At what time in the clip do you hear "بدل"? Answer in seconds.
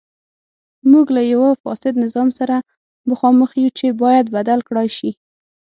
4.37-4.59